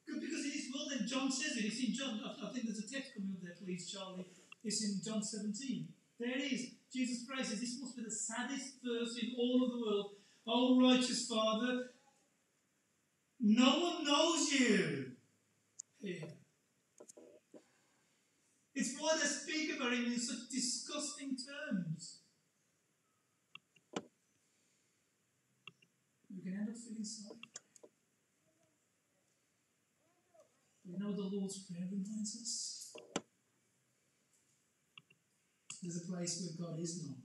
[0.05, 2.87] Because in this world, and John says it, it's in John, I think there's a
[2.87, 4.25] text coming up there, please, Charlie.
[4.63, 5.87] It's in John 17.
[6.19, 6.71] There it is.
[6.93, 10.11] Jesus Christ says, This must be the saddest verse in all of the world.
[10.47, 11.89] Oh, righteous Father,
[13.43, 15.11] no one knows you.
[18.73, 22.21] It's why they speak about him in such disgusting terms.
[26.33, 27.37] You can end up feeling sorry.
[30.85, 32.93] You know the Lord's Prayer reminds us?
[35.81, 37.21] There's a place where God is known.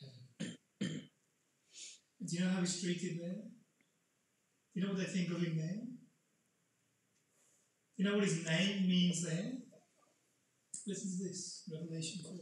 [0.00, 0.60] Heaven.
[0.80, 1.00] And
[2.24, 3.42] do you know how he's treated there?
[4.72, 5.80] Do you know what they think of him there?
[7.96, 9.52] Do you know what his name means there?
[10.86, 12.32] Listen to this, Revelation 4.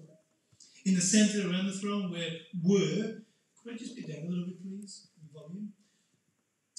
[0.86, 2.30] In the centre around the throne where
[2.62, 3.22] were,
[3.62, 5.08] could I just be down a little bit, please?
[5.32, 5.72] Volume.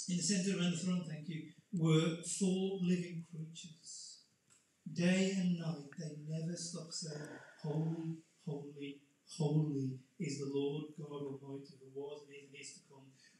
[0.10, 4.22] In the centre around the throne, thank you, were four living creatures.
[4.92, 7.30] Day and night, they never stop saying,
[7.62, 9.02] Holy, holy,
[9.38, 12.89] holy is the Lord God Almighty, who was and is and is to.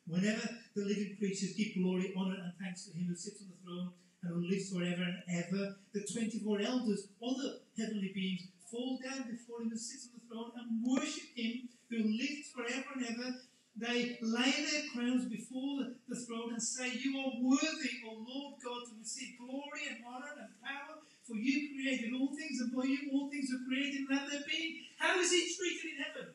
[0.10, 0.42] Whenever
[0.74, 3.94] the living creatures give glory, honour, and thanks to Him who sits on the throne
[4.26, 9.62] and who lives forever and ever, the 24 elders, other heavenly beings, fall down before
[9.62, 13.30] Him who sits on the throne and worship Him who lives forever and ever.
[13.78, 18.90] They lay their crowns before the throne and say, You are worthy, O Lord God,
[18.90, 23.14] to receive glory and honour and power, for you created all things, and by you
[23.14, 24.90] all things were created and have their being.
[24.98, 26.28] How is he treated in heaven?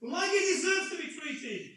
[0.00, 1.74] Like he deserves to be treated.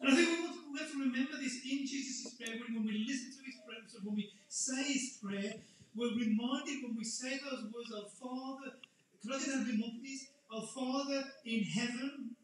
[0.00, 2.88] And I think we, want to, we have to remember this in Jesus' prayer when
[2.88, 4.00] we listen to his prayer, so
[4.70, 5.52] when we say his prayer,
[5.94, 8.72] we're reminded when we say those words, Our Father,
[9.22, 10.28] can I get that a bit more, please?
[10.52, 12.36] Our Father in heaven,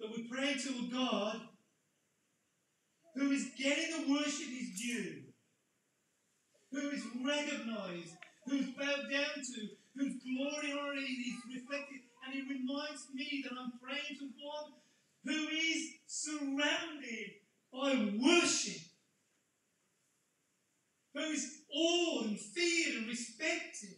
[0.00, 1.40] that we pray to a God
[3.14, 5.22] who is getting the worship is due,
[6.70, 8.14] who is recognized,
[8.46, 12.00] who's bowed down to, whose glory honor is reflected.
[12.26, 14.72] And it reminds me that I'm praying to one
[15.24, 17.30] who is surrounded
[17.72, 18.82] by worship,
[21.16, 23.96] who is awed and feared and respected.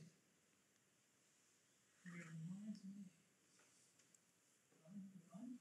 [2.04, 3.11] And it reminds me,
[4.85, 5.59] I'm- I'm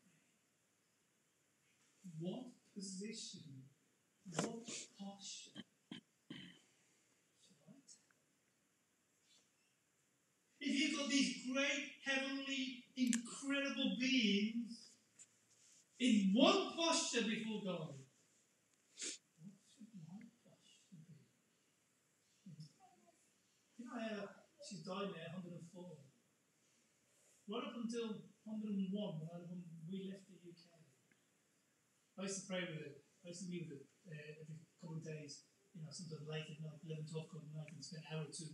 [2.20, 3.64] what position,
[4.26, 4.66] what
[5.00, 5.64] posture
[7.42, 8.22] should I take?
[10.60, 14.92] If you've got these great, heavenly, incredible beings
[16.00, 17.96] in one posture before God,
[19.40, 21.16] what should my posture be?
[23.98, 24.30] How
[24.62, 25.98] she's died now, 104.
[27.50, 30.68] Right up until 101, when, we left the UK.
[32.20, 32.94] I used to pray with her.
[33.24, 36.46] I used to meet with her uh, every couple of days, you know, sometimes late
[36.46, 38.54] at night, 11, 12 o'clock at night, and spend an hour or two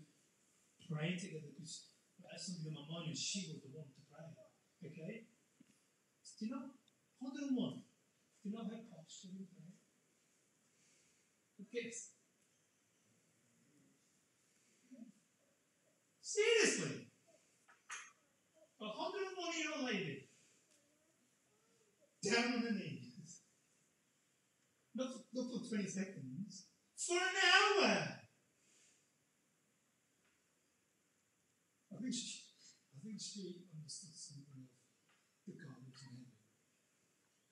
[0.88, 1.94] praying together because
[2.34, 4.26] had something in my mind and she was the one to pray.
[4.86, 5.28] Okay?
[6.40, 6.74] Do you know?
[7.22, 7.52] 101.
[7.52, 8.70] Do you know how
[9.54, 9.74] pray?
[11.58, 12.23] Who gets?
[16.34, 17.06] Seriously?
[18.82, 20.26] A 101 year old lady
[22.26, 23.46] down on her knees.
[24.96, 26.66] Not, not for 20 seconds,
[26.98, 28.18] for an hour.
[31.94, 32.50] I think she,
[32.90, 34.74] I think she understood something of
[35.46, 36.34] the God in heaven,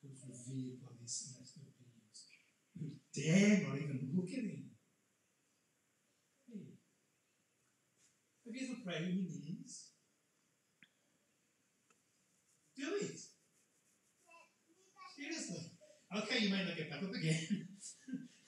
[0.02, 2.34] who's revealed by these celestial beings,
[2.74, 4.72] who dare not even look at him.
[8.44, 8.51] Hey,
[8.84, 9.92] prayed on your knees?
[12.78, 13.20] Do it.
[15.16, 15.72] Seriously.
[16.18, 17.68] Okay, you may not get back up again.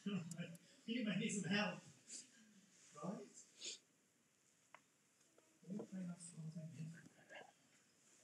[0.86, 1.76] you may need some help.
[2.96, 3.24] Right?
[5.92, 6.88] Praying our Father in.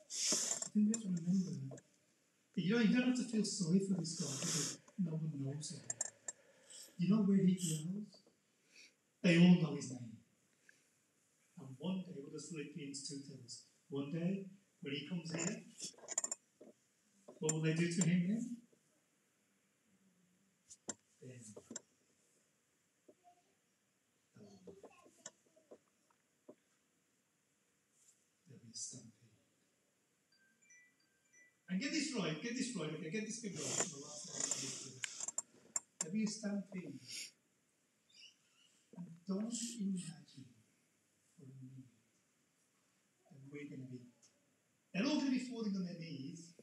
[0.02, 1.52] I think we have to remember
[2.56, 5.32] that you know, you don't have to feel sorry for this guy because no one
[5.40, 5.82] knows him.
[6.98, 8.24] You know where he dwells?
[9.24, 10.09] They all know his name.
[12.48, 13.66] Philippians 2 tell us?
[13.90, 14.46] One day,
[14.82, 15.64] when he comes here,
[17.40, 18.58] what will they do to him then?
[21.22, 21.44] Then
[24.36, 24.80] they'll-
[28.46, 29.14] there'll be a stampede.
[31.70, 33.62] And get this right, get this right, okay, get this bit right.
[33.62, 35.00] The last one.
[36.04, 37.34] Have you stand please?
[38.98, 40.50] And don't imagine
[41.38, 41.94] for a minute
[43.30, 44.02] that we're going to be.
[44.94, 46.54] They're all going to be falling on their knees,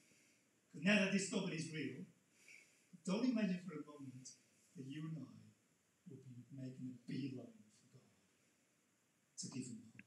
[0.72, 2.02] because now that this topic is real,
[3.06, 4.26] don't imagine for a moment
[4.74, 5.30] that you and I
[6.10, 10.02] will be making a beeline for God to give him hope.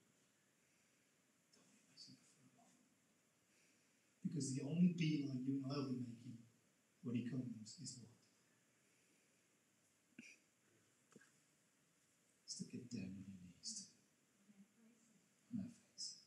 [1.55, 2.91] Don't imagine for a moment.
[4.19, 6.43] Because the only beeline you and I will be making
[7.03, 8.11] when he comes is what?
[12.43, 13.87] Is to get down on your knees
[15.55, 16.19] on our faces.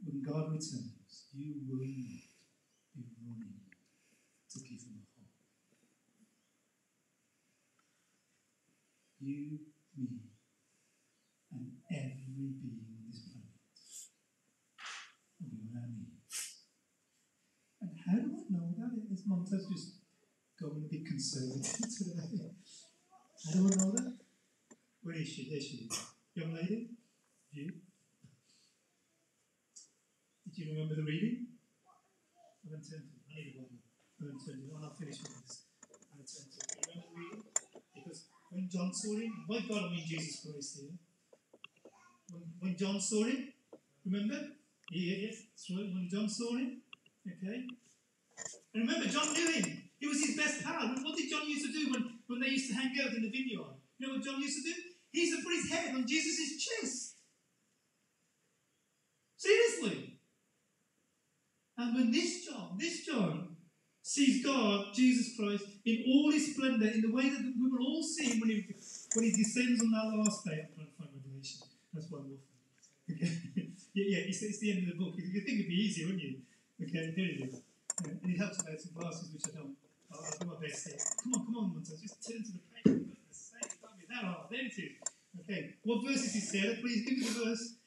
[0.00, 1.90] When God returns, you will not
[2.94, 3.58] be running
[4.52, 5.34] to give him a hope.
[9.18, 9.58] You,
[9.96, 10.30] me,
[11.50, 13.50] and every being on this planet
[15.40, 16.62] will be on our knees.
[17.80, 19.12] And how do I know that?
[19.12, 20.02] Is Montez just
[20.60, 21.66] going a bit conservative
[21.98, 22.54] today?
[23.44, 24.18] How do I know that?
[25.02, 25.50] Where is she?
[25.50, 26.00] There she is.
[26.34, 26.90] Young lady?
[27.50, 27.72] You?
[30.58, 31.54] Did you remember the reading?
[32.66, 33.62] I'm to I need.
[33.62, 35.70] I'm going to not finished with this.
[35.86, 37.42] I'm going to turn to remember the reading?
[37.94, 40.98] Because when John saw him, by God I mean Jesus Christ here.
[42.34, 43.54] When, when John saw him,
[44.04, 44.34] remember?
[44.90, 45.46] Yeah, yes.
[45.70, 46.82] When John saw him,
[47.22, 47.62] okay?
[48.74, 49.82] And remember, John knew him.
[50.00, 50.90] He was his best pal.
[51.06, 53.30] What did John used to do when, when they used to hang out in the
[53.30, 53.78] vineyard?
[53.98, 54.74] You know what John used to do?
[55.12, 57.14] He used to put his head on Jesus' chest.
[59.36, 60.18] Seriously.
[61.78, 63.56] And when this John, this John,
[64.02, 68.02] sees God, Jesus Christ, in all his splendor, in the way that we will all
[68.02, 68.66] see him when he,
[69.14, 70.64] when he descends on that last day.
[70.64, 71.60] I'm trying to find Revelation.
[71.94, 72.48] That's why I'm off.
[73.08, 73.30] Okay.
[73.94, 75.14] yeah, yeah, it's, it's the end of the book.
[75.16, 76.40] You think it'd be easy, wouldn't you?
[76.82, 77.62] Okay, here it is.
[78.04, 79.76] Yeah, and it helps about some glasses, which I don't.
[80.10, 80.98] I'll, I'll do my best here.
[81.22, 82.00] Come on, come on, Montez.
[82.00, 83.18] Just turn to the page.
[84.08, 84.48] That hard.
[84.50, 84.96] There it is.
[85.40, 86.76] Okay, what verse is he Sarah?
[86.80, 87.77] Please give me the verse.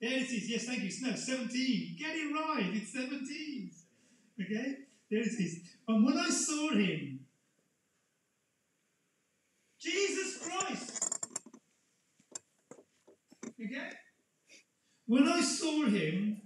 [0.00, 0.48] There it is.
[0.48, 0.90] Yes, thank you.
[1.02, 1.96] No, 17.
[1.98, 2.70] Get it right.
[2.72, 3.70] It's 17.
[4.40, 4.76] Okay?
[5.10, 5.60] There it is.
[5.88, 7.20] And when I saw him,
[9.80, 11.14] Jesus Christ.
[13.60, 13.90] Okay?
[15.06, 16.42] When I saw him,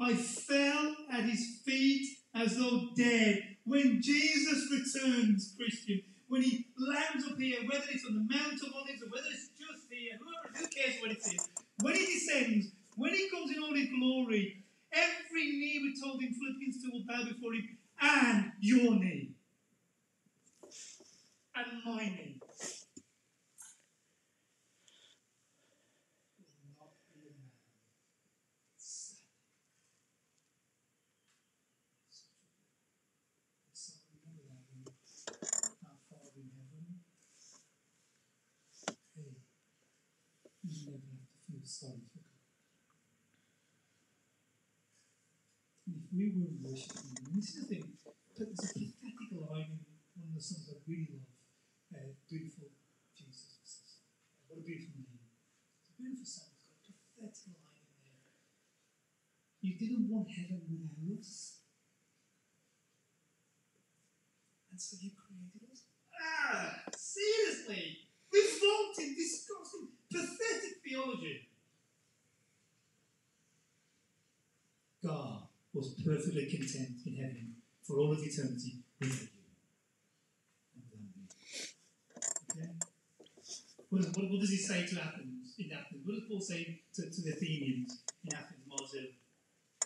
[0.00, 3.56] I fell at his feet as though dead.
[3.64, 8.72] When Jesus returns, Christian, when he lands up here, whether it's on the Mount of
[8.74, 11.48] Olives or whether it's just here, whoever, who cares what it is?
[11.82, 16.32] When he descends, when he comes in all his glory, every knee, we told in
[16.34, 19.30] Philippians 2, will bow before him, and your knee,
[21.54, 22.36] and my knee.
[26.38, 27.50] Will not be a man.
[28.76, 29.18] Sad.
[33.72, 33.92] So
[34.24, 34.84] remember that when
[35.86, 37.00] our Father in heaven,
[39.16, 39.36] hey,
[40.64, 42.40] you never have to feel sorry for God.
[45.86, 49.32] And if we were worshiping Him, and this is the thing, but there's a pathetic
[49.32, 49.80] line
[50.12, 51.32] in one of the songs I really love,
[51.96, 52.68] uh, Beautiful
[53.16, 54.04] Jesus.
[54.44, 55.24] What a beautiful name.
[55.80, 58.20] It's a beautiful song, it's got a pathetic line in there.
[59.64, 61.64] You didn't want heaven without us.
[64.68, 65.88] And so you created us.
[66.20, 71.48] Ah, seriously, revolting, disgusting, pathetic theology.
[75.00, 75.94] God was
[76.30, 79.28] perfectly content in heaven for all of eternity with you.
[82.50, 82.70] Okay?
[83.88, 86.02] What, does- what, what does he say to Athens in Athens?
[86.04, 89.00] What does Paul say to, to the Athenians in Athens, Marcel?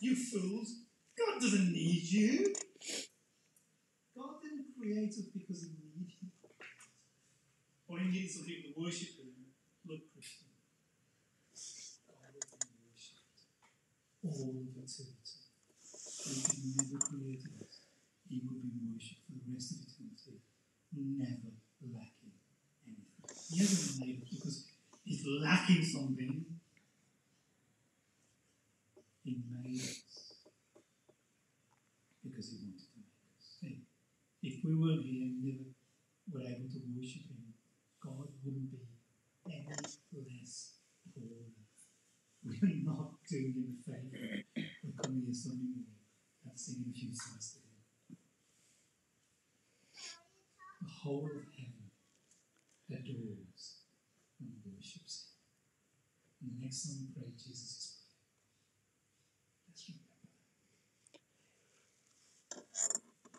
[0.00, 0.80] You fools,
[1.16, 2.54] God doesn't need you.
[4.16, 6.28] God didn't create us because he needed you.
[7.88, 9.23] Or he needed some people to worship him.
[43.84, 44.08] faith
[44.56, 46.00] of coming here Sunday morning
[46.44, 48.16] and singing a few songs to Him.
[50.80, 51.92] The whole of heaven
[52.88, 53.84] adores
[54.40, 55.36] and worships
[56.40, 56.48] Him.
[56.48, 58.24] And the next time we pray Jesus' prayer,
[59.68, 60.32] let's remember that.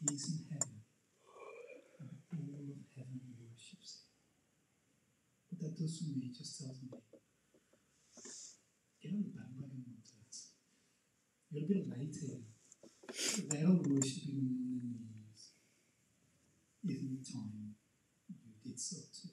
[0.05, 0.85] He's in heaven,
[2.01, 4.13] and all of heaven worships Him.
[5.49, 6.89] What that does for me just tells me
[11.65, 12.41] a bit late here.
[13.49, 15.41] They're all worshipping on their knees.
[16.85, 17.75] Isn't it time
[18.29, 19.29] you did so too?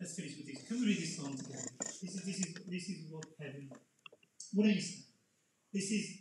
[0.00, 0.66] Let's finish with this.
[0.66, 1.68] Can we read this song together?
[1.78, 3.70] This is this is this is what heaven.
[4.52, 5.04] What you say?
[5.72, 6.18] This is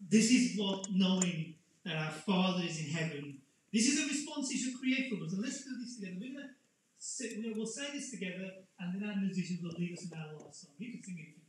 [0.00, 1.54] this is what knowing
[1.84, 3.38] that our Father is in heaven.
[3.72, 5.32] This is a response He should create for us.
[5.32, 6.16] And let's do this together.
[6.20, 6.50] We're gonna
[6.98, 8.50] sit, we'll, we'll say this together,
[8.80, 10.74] and then our musicians will lead us in our last song.
[10.78, 11.39] You can sing it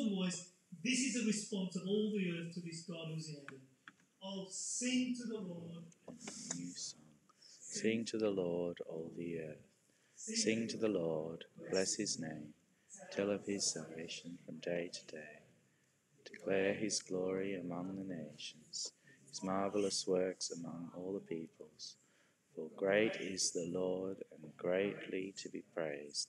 [0.00, 0.48] Otherwise,
[0.82, 3.60] this is a response of all the earth to this God who's in heaven.
[4.22, 5.84] Oh, sing to the Lord.
[6.56, 7.00] New song.
[7.60, 9.66] Sing to the Lord, all the earth.
[10.16, 12.52] Sing to the Lord, bless his name.
[13.10, 15.40] Tell of his salvation from day to day.
[16.30, 18.92] Declare his glory among the nations,
[19.28, 21.96] his marvelous works among all the peoples.
[22.54, 26.28] For great is the Lord, and greatly to be praised.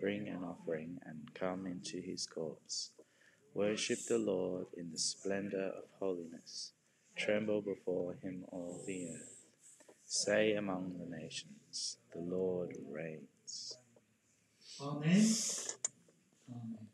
[0.00, 2.92] Bring an offering and come into his courts.
[3.52, 6.72] Worship the Lord in the splendor of holiness.
[7.16, 9.44] Tremble before him, all the earth.
[10.06, 13.76] Say among the nations, The Lord reigns.
[14.80, 15.26] Amen.
[16.48, 16.88] Amen.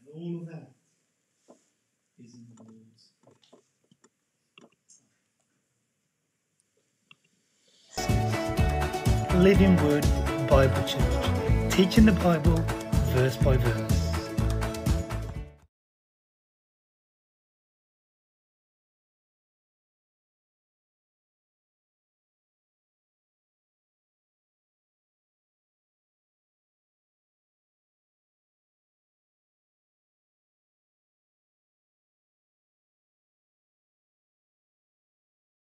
[0.00, 0.70] And all of that
[2.24, 3.12] is in the Lord's.
[9.44, 10.06] Living Word
[10.48, 11.37] Bible Church.
[11.78, 12.56] Teaching the Bible
[13.14, 14.07] verse by verse.